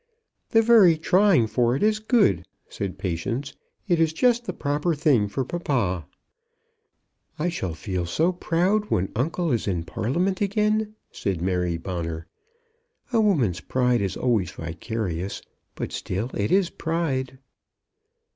[0.49, 3.55] "The very trying for it is good," said Patience.
[3.87, 6.07] "It is just the proper thing for papa."
[7.37, 12.25] "I shall feel so proud when uncle is in Parliament again," said Mary Bonner.
[13.13, 15.43] "A woman's pride is always vicarious;
[15.75, 17.37] but still it is pride."